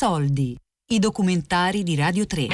[0.00, 0.56] Soldi,
[0.92, 2.46] i documentari di Radio 3.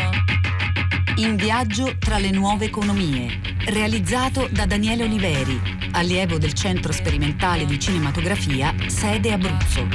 [1.18, 5.56] In viaggio tra le nuove economie, realizzato da Daniele Oliveri,
[5.92, 9.86] allievo del Centro Sperimentale di Cinematografia, sede Abruzzo.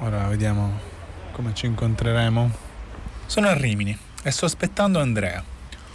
[0.00, 0.78] Ora vediamo
[1.32, 2.50] come ci incontreremo.
[3.24, 5.42] Sono a Rimini e sto aspettando Andrea,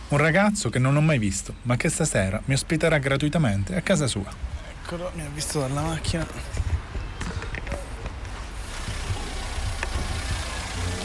[0.08, 4.08] un ragazzo che non ho mai visto, ma che stasera mi ospiterà gratuitamente a casa
[4.08, 4.34] sua.
[4.84, 6.73] Eccolo, mi ha visto dalla macchina.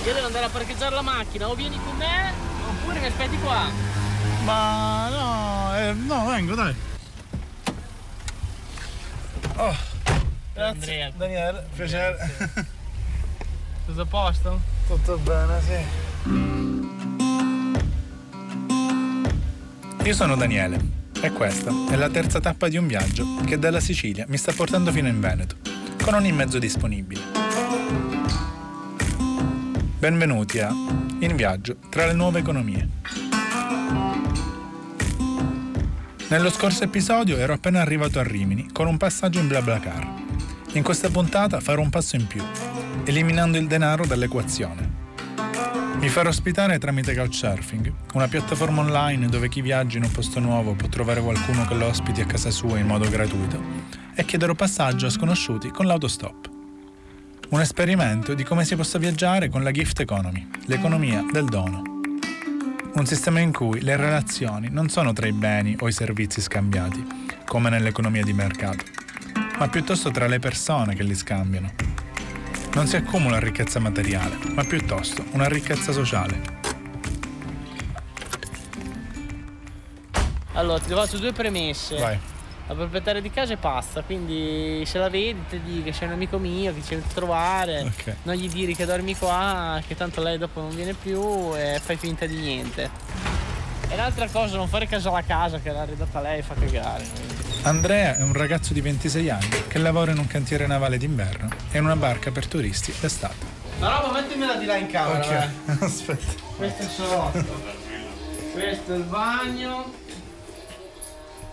[0.08, 2.32] Io devo andare a parcheggiare la macchina, o vieni con me
[2.66, 3.68] oppure mi aspetti qua.
[4.42, 6.74] Ma no, eh, no, vengo, dai.
[9.56, 9.76] Oh,
[10.54, 11.02] grazie.
[11.02, 11.12] Andrea.
[11.14, 12.64] Daniele, piacere.
[13.84, 14.60] Tutto a posto?
[14.86, 15.76] Tutto bene, sì.
[20.04, 20.80] Io sono Daniele
[21.20, 24.90] e questa è la terza tappa di un viaggio che dalla Sicilia mi sta portando
[24.90, 25.56] fino in Veneto,
[26.02, 27.47] con ogni mezzo disponibile.
[29.98, 32.88] Benvenuti a In viaggio tra le nuove economie.
[36.28, 40.08] Nello scorso episodio ero appena arrivato a Rimini con un passaggio in BlaBlaCar.
[40.74, 42.40] In questa puntata farò un passo in più,
[43.06, 44.88] eliminando il denaro dall'equazione.
[45.98, 50.74] Mi farò ospitare tramite Couchsurfing, una piattaforma online dove chi viaggia in un posto nuovo
[50.74, 53.60] può trovare qualcuno che lo ospiti a casa sua in modo gratuito,
[54.14, 56.47] e chiederò passaggio a sconosciuti con l'autostop.
[57.50, 61.82] Un esperimento di come si possa viaggiare con la gift economy, l'economia del dono.
[62.92, 67.02] Un sistema in cui le relazioni non sono tra i beni o i servizi scambiati,
[67.46, 68.84] come nell'economia di mercato,
[69.58, 71.72] ma piuttosto tra le persone che li scambiano.
[72.74, 76.56] Non si accumula ricchezza materiale, ma piuttosto una ricchezza sociale.
[80.52, 81.96] Allora, ti faccio due premesse.
[81.96, 82.18] Vai.
[82.68, 86.12] La proprietaria di casa è pazza, quindi se la vedi ti dici che sei un
[86.14, 88.14] amico mio, che ci viene a trovare, Ok.
[88.24, 91.96] non gli dire che dormi qua, che tanto lei dopo non viene più e fai
[91.96, 92.90] finta di niente.
[93.88, 97.06] E l'altra cosa, non fare caso alla casa che l'ha arredata lei fa cagare.
[97.62, 101.78] Andrea è un ragazzo di 26 anni che lavora in un cantiere navale d'inverno e
[101.78, 103.56] in una barca per turisti d'estate.
[103.80, 105.42] La roba mettimela di là in camera.
[105.44, 105.48] eh.
[105.80, 106.32] aspetta.
[106.54, 107.62] Questo è il salotto.
[108.52, 110.06] Questo è il bagno.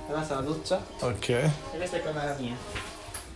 [0.05, 0.85] Questa è la doccia.
[0.99, 1.29] Ok.
[1.29, 2.55] E questa è camera mia.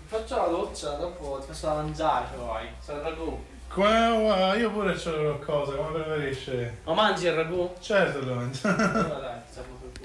[0.08, 2.68] Faccio la doccia, dopo ti faccio da mangiare se vuoi.
[2.86, 3.44] C'è il ragù.
[3.68, 6.70] Come, io pure c'ho qualcosa, come preferisci?
[6.84, 7.76] Lo mangi il ragù?
[7.80, 8.68] Certo, lo mangio.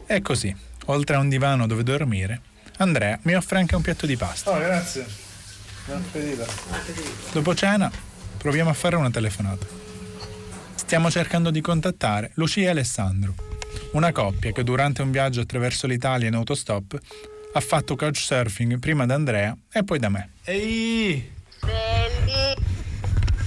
[0.07, 0.55] E così,
[0.87, 2.43] oltre a un divano dove dormire,
[2.79, 4.51] Andrea mi offre anche un piatto di pasta.
[4.51, 5.07] Oh, grazie.
[5.87, 6.45] Ben appetito.
[7.33, 7.91] Dopo cena,
[8.37, 9.67] proviamo a fare una telefonata.
[10.75, 13.35] Stiamo cercando di contattare Lucia e Alessandro,
[13.95, 16.99] una coppia che durante un viaggio attraverso l'Italia in autostop
[17.53, 20.31] ha fatto couchsurfing prima da Andrea e poi da me.
[20.45, 21.33] Ehi!
[21.61, 22.55] Belli,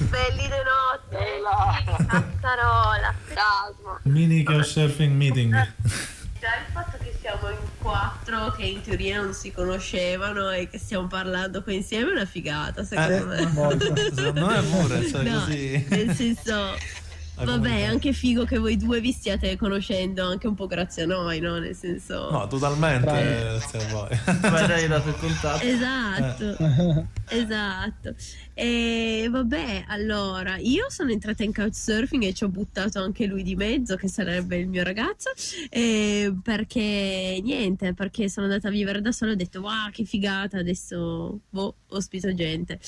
[0.09, 2.05] belli di notte.
[2.07, 3.99] Cazzarola, spasmo.
[4.03, 5.51] Mini couchsurfing meeting.
[6.39, 10.77] Già il fatto che siamo in quattro che in teoria non si conoscevano e che
[10.77, 13.37] stiamo parlando qua insieme è una figata, secondo me.
[14.13, 15.85] Secondo me pure, cioè No, così.
[15.89, 16.75] nel senso,
[17.43, 21.05] vabbè, è anche figo che voi due vi stiate conoscendo anche un po' grazie a
[21.05, 21.57] noi, no?
[21.59, 22.29] Nel senso...
[22.31, 23.59] No, totalmente.
[23.67, 24.09] Se vuoi.
[24.41, 25.63] Ma dai, hai dato il contatto.
[25.63, 26.57] Esatto,
[27.29, 28.15] esatto.
[28.53, 33.55] E vabbè, allora, io sono entrata in couchsurfing e ci ho buttato anche lui di
[33.55, 35.31] mezzo, che sarebbe il mio ragazzo,
[35.69, 40.05] eh, perché niente, perché sono andata a vivere da sola e ho detto, wow, che
[40.05, 42.79] figata, adesso boh, ospito gente.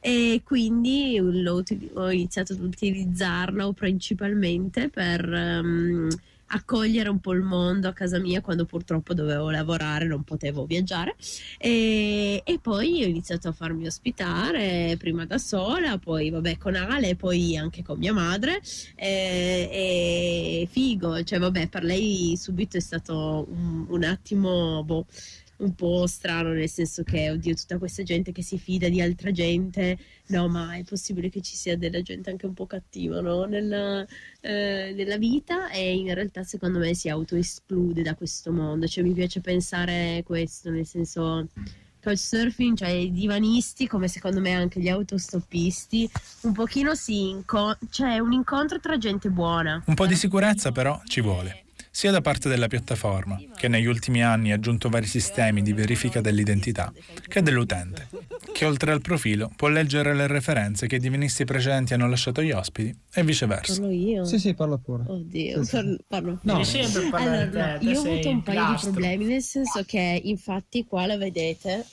[0.00, 6.08] E quindi ho iniziato ad utilizzarlo principalmente per ehm,
[6.48, 11.16] accogliere un po' il mondo a casa mia quando purtroppo dovevo lavorare, non potevo viaggiare.
[11.58, 17.16] E, e poi ho iniziato a farmi ospitare prima da sola, poi vabbè con Ale,
[17.16, 18.60] poi anche con mia madre.
[18.94, 25.06] E, e figo, cioè vabbè, per lei subito è stato un, un attimo boh,
[25.58, 29.30] un po' strano, nel senso che, oddio, tutta questa gente che si fida di altra
[29.30, 33.44] gente, no, ma è possibile che ci sia della gente anche un po' cattiva, no?
[33.44, 34.06] Nella,
[34.40, 39.12] eh, nella vita e in realtà secondo me si autoesclude da questo mondo, cioè mi
[39.12, 41.48] piace pensare questo, nel senso
[42.00, 46.08] couchsurfing, cioè i divanisti, come secondo me anche gli autostoppisti,
[46.42, 49.82] un pochino si inco- cioè un incontro tra gente buona.
[49.86, 54.22] Un po' di sicurezza però ci vuole, sia da parte della piattaforma, che negli ultimi
[54.22, 56.92] anni ha aggiunto vari sistemi di verifica dell'identità,
[57.26, 58.08] che dell'utente,
[58.52, 62.52] che oltre al profilo può leggere le referenze che i divinisti precedenti hanno lasciato agli
[62.52, 63.74] ospiti e viceversa.
[63.74, 64.24] Parlo io?
[64.24, 65.04] Sì, sì, parla pure.
[65.06, 65.76] Oddio, Sì, sì.
[65.76, 66.38] parlo, parlo.
[66.42, 68.90] Devi sempre parlare Allora, te, no, te io ho avuto un paio di pilastro.
[68.90, 71.84] problemi, nel senso che infatti qua la vedete,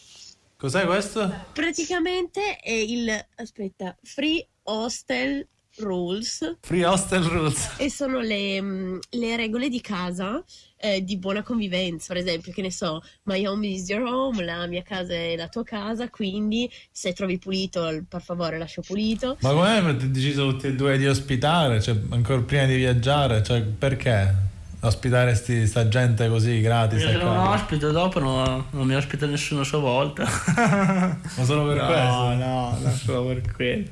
[0.57, 1.31] Cos'è questo?
[1.53, 5.45] Praticamente è il, aspetta, Free Hostel
[5.77, 7.75] Rules Free Hostel Rules.
[7.77, 10.44] e sono le, mm, le regole di casa
[10.77, 14.68] eh, di buona convivenza, per esempio, che ne so, my home is your home, la
[14.68, 19.38] mia casa è la tua casa, quindi se trovi pulito, per favore lascio pulito.
[19.42, 21.81] Ma come avete deciso tutti e due di ospitare?
[21.81, 23.42] Cioè, ancora prima di viaggiare?
[23.42, 24.44] Cioè, perché?
[24.81, 27.01] Ospitare sti, sta gente così gratis?
[27.01, 27.54] Io se non qua?
[27.54, 30.25] ospito dopo non, non mi ospita nessuno a sua volta.
[30.56, 32.33] Ma solo per no, questo?
[32.36, 33.88] no, non solo per quello.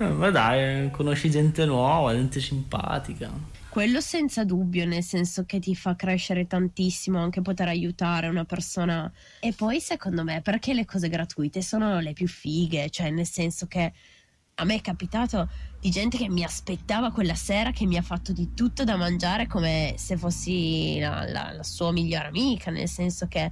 [0.00, 3.30] Eh, Ma dai, conosci gente nuova, gente simpatica.
[3.68, 9.12] Quello senza dubbio, nel senso che ti fa crescere tantissimo anche poter aiutare una persona.
[9.40, 13.66] E poi secondo me, perché le cose gratuite sono le più fighe, cioè nel senso
[13.66, 13.92] che
[14.54, 15.48] a me è capitato
[15.78, 19.46] di gente che mi aspettava quella sera, che mi ha fatto di tutto da mangiare
[19.46, 23.50] come se fossi la, la- la sua migliore amica, nel senso che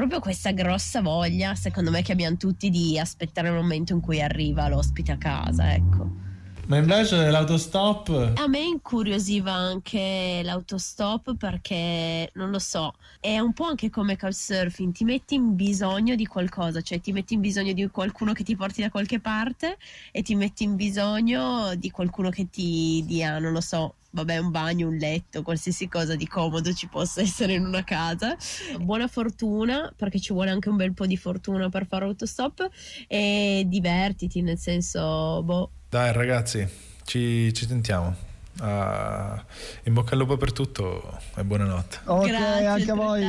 [0.00, 4.20] proprio questa grossa voglia, secondo me, che abbiamo tutti di aspettare il momento in cui
[4.22, 6.28] arriva l'ospite a casa, ecco.
[6.66, 8.34] Ma invece l'autostop?
[8.36, 14.92] A me incuriosiva anche l'autostop perché, non lo so, è un po' anche come couchsurfing,
[14.92, 18.54] ti metti in bisogno di qualcosa, cioè ti metti in bisogno di qualcuno che ti
[18.54, 19.78] porti da qualche parte
[20.12, 24.50] e ti metti in bisogno di qualcuno che ti dia, non lo so, vabbè, un
[24.50, 28.36] bagno, un letto, qualsiasi cosa di comodo ci possa essere in una casa.
[28.78, 32.68] Buona fortuna, perché ci vuole anche un bel po' di fortuna per fare autostop
[33.06, 35.70] e divertiti, nel senso, boh.
[35.88, 36.66] Dai ragazzi,
[37.04, 38.28] ci, ci sentiamo.
[38.62, 39.42] Ah,
[39.84, 42.00] in bocca al lupo per tutto e buonanotte.
[42.04, 43.22] Ok, Grazie anche a voi.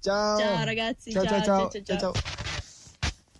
[0.00, 0.38] Ciao.
[0.38, 1.82] Ciao, ragazzi, Ciao, ciao, ciao, ciao.
[1.82, 2.12] ciao, ciao.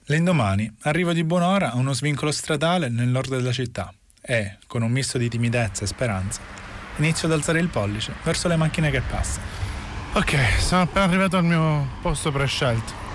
[0.07, 4.91] L'indomani arrivo di buon'ora a uno svincolo stradale nel nord della città e, con un
[4.91, 6.41] misto di timidezza e speranza,
[7.03, 9.45] inizio ad alzare il pollice verso le macchine che passano.
[10.13, 13.09] Ok, sono appena arrivato al mio posto prescelto.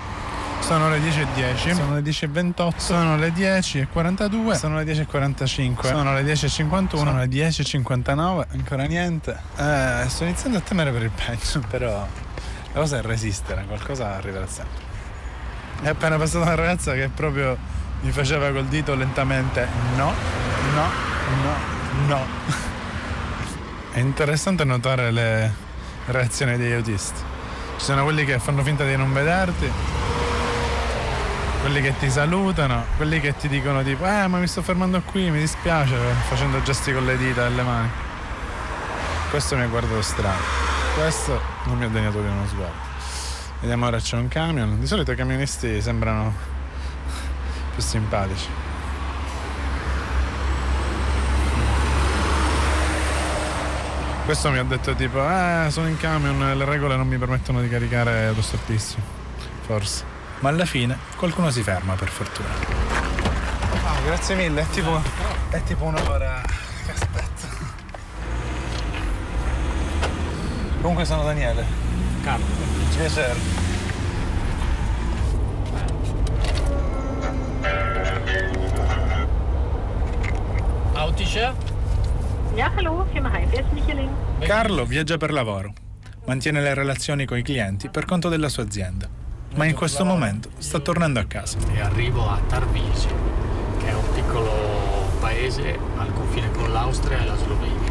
[0.60, 1.74] Sono le 10.10.
[1.74, 4.54] Sono le 10.28, Sono le 10.42.
[4.56, 6.96] sono le 10.45, Sono le 10.51.
[6.96, 9.38] sono le 10.59, ancora niente.
[9.56, 12.06] Eh, sto iniziando a temere per il peggio, però
[12.72, 14.84] la cosa è resistere, qualcosa arriverà sempre.
[15.82, 17.56] È appena passata una ragazza che proprio
[18.00, 20.12] mi faceva col dito lentamente no,
[20.74, 20.88] no,
[21.42, 21.54] no,
[22.06, 22.26] no.
[23.96, 25.50] È interessante notare le
[26.08, 27.18] reazioni degli autisti.
[27.78, 29.72] Ci sono quelli che fanno finta di non vederti,
[31.62, 35.30] quelli che ti salutano, quelli che ti dicono tipo eh ma mi sto fermando qui,
[35.30, 35.96] mi dispiace,
[36.28, 37.88] facendo gesti con le dita e le mani.
[39.30, 40.42] Questo mi ha guardato strano,
[40.94, 42.76] questo non mi ha degnato di uno sguardo.
[43.60, 46.34] Vediamo ora c'è un camion, di solito i camionisti sembrano
[47.72, 48.65] più simpatici.
[54.26, 57.68] Questo mi ha detto tipo, eh, sono in camion, le regole non mi permettono di
[57.68, 59.00] caricare autostoppisti.
[59.64, 60.04] Forse.
[60.40, 62.48] Ma alla fine qualcuno si ferma per fortuna.
[63.84, 65.00] Ah, grazie mille, è tipo,
[65.50, 66.42] è tipo un'ora
[66.84, 67.46] che aspetto.
[70.80, 71.64] Comunque sono Daniele.
[72.24, 72.44] Carlo.
[72.96, 73.38] Piacere.
[80.94, 81.74] Autische?
[82.56, 84.15] Ja, hallo, Firma Heimfest Michelin.
[84.40, 85.72] Carlo viaggia per lavoro,
[86.26, 89.08] mantiene le relazioni con i clienti per conto della sua azienda,
[89.54, 91.58] ma in questo momento sta tornando a casa.
[91.72, 93.10] e arrivo a Tarvisio,
[93.78, 94.52] che è un piccolo
[95.20, 97.90] paese al confine con l'Austria e la Slovenia.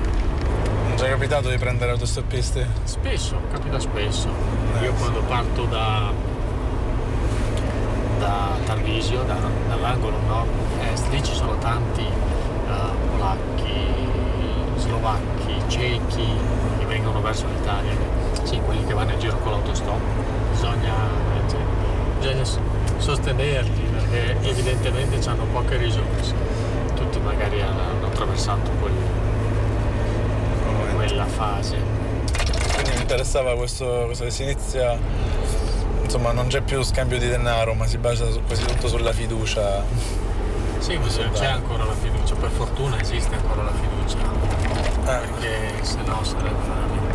[0.88, 2.64] Non ci è capitato di prendere autostoppisti?
[2.84, 4.30] Spesso, capita spesso.
[4.82, 6.12] Io quando parto da,
[8.20, 12.72] da Tarvisio, da- dall'angolo nord-est, lì ci sono tanti eh,
[13.10, 14.05] polacchi,
[15.06, 16.28] slovacchi, cechi
[16.80, 17.92] che vengono verso l'Italia.
[18.44, 20.00] Sì, quelli che vanno in giro con l'autostop.
[20.52, 20.94] Bisogna,
[21.48, 21.60] cioè,
[22.20, 22.44] bisogna
[22.98, 26.34] sostenerli perché evidentemente hanno poche risorse.
[26.96, 28.94] Tutti magari hanno, attraversato quel-
[30.96, 31.78] quella fase.
[32.74, 34.98] Quindi mi interessava questo, questo che si inizia,
[36.02, 39.84] insomma non c'è più scambio di denaro, ma si basa su- quasi tutto sulla fiducia.
[40.80, 44.18] Sì, ma c'è ancora la fiducia, per fortuna esiste ancora la fiducia,
[45.06, 47.14] Eh, perché se no sarebbe veramente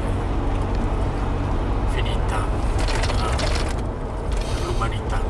[1.92, 2.44] finita
[4.64, 5.20] l'umanità.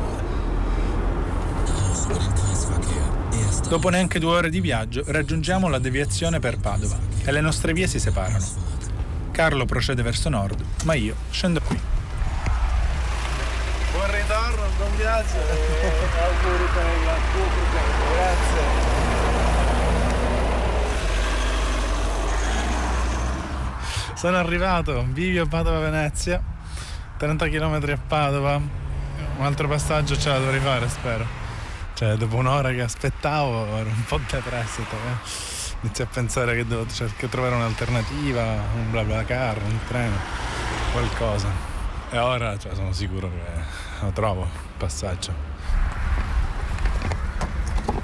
[3.67, 7.87] Dopo neanche due ore di viaggio raggiungiamo la deviazione per Padova e le nostre vie
[7.87, 8.45] si separano.
[9.31, 11.79] Carlo procede verso nord, ma io scendo qui.
[13.91, 15.37] Buon ritorno, buon viaggio.
[16.21, 17.03] auguri per il
[18.13, 18.40] Grazie.
[24.21, 26.39] Sono arrivato, Bivio Padova Venezia,
[27.17, 31.25] 30 km a Padova un altro passaggio ce la dovrei fare, spero.
[31.95, 34.81] Cioè, dopo un'ora che aspettavo ero un po' depresso.
[34.81, 35.75] Eh.
[35.81, 38.43] Inizio a pensare che devo cercare di trovare un'alternativa,
[38.75, 40.17] un bla bla car, un treno,
[40.91, 41.47] qualcosa.
[42.11, 43.41] E ora cioè, sono sicuro che
[44.01, 45.33] lo trovo, il passaggio.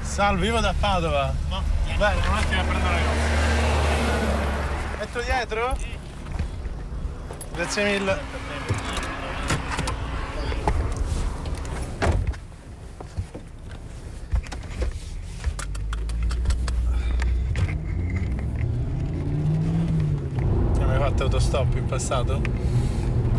[0.02, 1.32] Salve, vivo da Padova.
[1.50, 1.62] No,
[1.96, 4.98] bene, un attimo a prendere la cosa.
[4.98, 5.97] Metto dietro?
[7.58, 8.20] Grazie mille.
[20.80, 22.42] Hai mai fatto autostop in passato?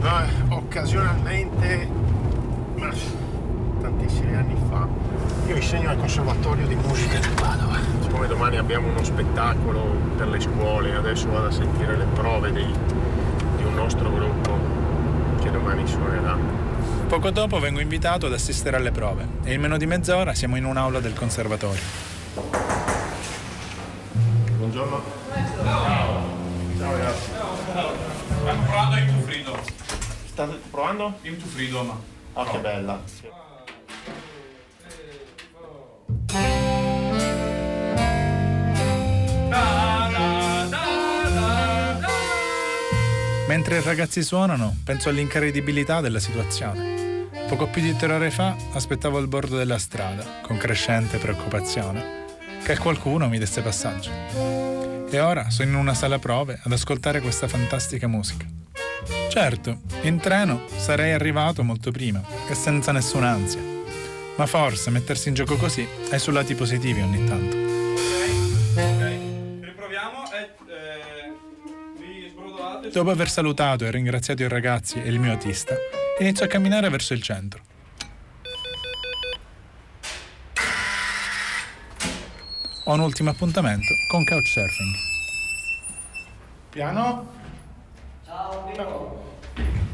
[0.00, 1.88] No, occasionalmente,
[2.76, 2.90] ma
[3.80, 4.86] tantissimi anni fa.
[5.46, 7.76] Io insegno al Conservatorio di Musica di Padova.
[8.00, 9.82] Siccome domani abbiamo uno spettacolo
[10.16, 12.74] per le scuole, adesso vado a sentire le prove dei-
[13.78, 14.58] nostro gruppo
[15.40, 16.36] che domani suonerà.
[17.06, 20.64] Poco dopo vengo invitato ad assistere alle prove e in meno di mezz'ora siamo in
[20.64, 21.80] un'aula del conservatorio.
[24.56, 25.02] Buongiorno.
[26.76, 27.30] Ciao ragazzi.
[28.40, 29.56] Stiamo provando Into Freedom.
[30.26, 31.14] State provando?
[31.22, 32.00] Into Freedom.
[32.32, 33.00] Ah, che bella.
[43.48, 47.26] Mentre i ragazzi suonano, penso all'incredibilità della situazione.
[47.48, 52.26] Poco più di tre ore fa aspettavo al bordo della strada, con crescente preoccupazione,
[52.62, 54.10] che qualcuno mi desse passaggio.
[55.10, 58.44] E ora sono in una sala prove ad ascoltare questa fantastica musica.
[59.30, 63.62] Certo, in treno sarei arrivato molto prima e senza nessuna ansia.
[64.36, 67.67] Ma forse mettersi in gioco così ha i lati positivi ogni tanto.
[72.92, 75.76] Dopo aver salutato e ringraziato i ragazzi e il mio autista,
[76.18, 77.60] inizio a camminare verso il centro.
[82.84, 84.94] Ho un ultimo appuntamento con Couchsurfing.
[86.70, 87.30] Piano?
[88.24, 88.72] Ciao,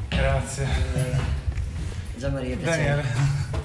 [0.09, 0.69] Grazie.
[2.17, 3.03] Gian Maria, piacere.
[3.03, 3.64] Daniele.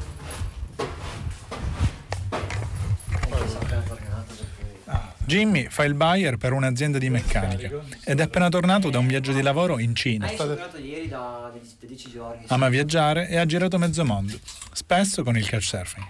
[5.29, 9.31] Jimmy fa il buyer per un'azienda di meccanica ed è appena tornato da un viaggio
[9.31, 10.27] di lavoro in Cina.
[10.27, 12.45] Io sono tornato ieri da 10 giorni.
[12.47, 14.39] Ama viaggiare e ha girato mezzo mondo,
[14.71, 16.07] spesso con il couchsurfing.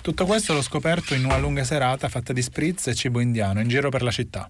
[0.00, 3.66] Tutto questo l'ho scoperto in una lunga serata fatta di spritz e cibo indiano in
[3.66, 4.48] giro per la città.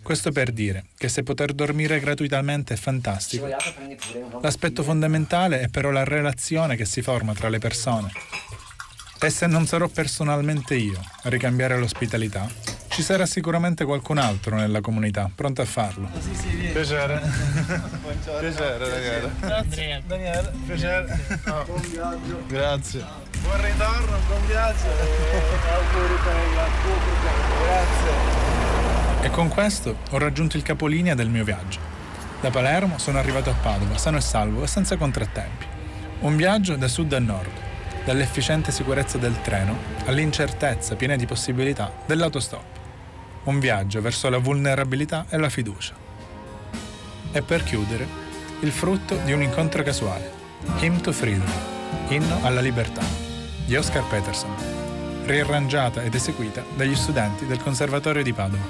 [0.00, 3.48] Questo per dire che se poter dormire gratuitamente è fantastico,
[4.40, 8.12] l'aspetto fondamentale è però la relazione che si forma tra le persone.
[9.18, 12.46] E se non sarò personalmente io a ricambiare l'ospitalità,
[12.88, 16.08] ci sarà sicuramente qualcun altro nella comunità pronto a farlo.
[16.72, 17.20] Piacere.
[18.38, 18.52] Piacere,
[18.88, 19.30] Daniele.
[19.40, 20.02] Andrea.
[20.06, 21.40] Daniele, piacere.
[21.46, 22.42] Oh, Buon viaggio.
[22.46, 23.04] Grazie.
[23.42, 24.86] Buon ritorno, buon viaggio.
[24.86, 26.96] auguri per il tuo
[27.64, 29.24] Grazie.
[29.26, 31.80] E con questo ho raggiunto il capolinea del mio viaggio.
[32.40, 35.64] Da Palermo sono arrivato a Padova, sano e salvo e senza contrattempi.
[36.20, 37.50] Un viaggio da sud a nord,
[38.06, 42.64] dall'efficiente sicurezza del treno all'incertezza piena di possibilità dell'autostop.
[43.44, 45.94] Un viaggio verso la vulnerabilità e la fiducia.
[47.32, 48.06] E per chiudere,
[48.60, 50.30] il frutto di un incontro casuale.
[50.78, 51.50] Hymn to Freedom,
[52.08, 53.02] inno alla libertà,
[53.64, 54.54] di Oscar Peterson,
[55.24, 58.64] riarrangiata ed eseguita dagli studenti del Conservatorio di Padova.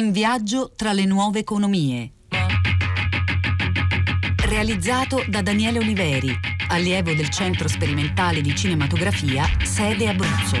[0.00, 2.12] In viaggio tra le nuove economie.
[4.46, 6.34] Realizzato da Daniele Oliveri,
[6.68, 10.56] allievo del Centro Sperimentale di Cinematografia, sede Abruzzo.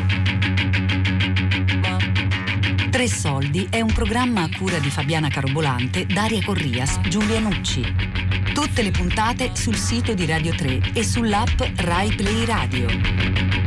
[2.90, 7.80] Tre Soldi è un programma a cura di Fabiana Carobolante, Daria Corrias, Giulia Nucci.
[8.52, 13.59] Tutte le puntate sul sito di Radio 3 e sull'app Rai Play Radio.